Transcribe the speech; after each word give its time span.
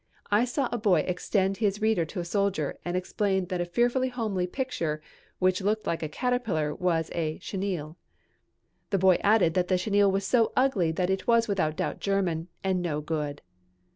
I 0.31 0.45
saw 0.45 0.67
a 0.71 0.79
boy 0.79 1.01
extend 1.01 1.57
his 1.57 1.79
reader 1.79 2.05
to 2.05 2.19
a 2.19 2.25
soldier 2.25 2.79
and 2.83 2.97
explain 2.97 3.45
that 3.49 3.61
a 3.61 3.65
fearfully 3.65 4.09
homely 4.09 4.47
picture 4.47 4.99
which 5.37 5.61
looked 5.61 5.85
like 5.85 6.01
a 6.01 6.09
caterpillar 6.09 6.73
was 6.73 7.11
a 7.13 7.37
"chenille." 7.37 7.97
The 8.89 8.97
boy 8.97 9.19
added 9.21 9.53
that 9.53 9.67
the 9.67 9.77
chenille 9.77 10.09
was 10.09 10.25
so 10.25 10.53
ugly 10.55 10.91
that 10.93 11.11
it 11.11 11.27
was 11.27 11.47
without 11.47 11.77
doubt 11.77 11.99
German 11.99 12.47
and 12.63 12.81
no 12.81 12.99
good. 12.99 13.43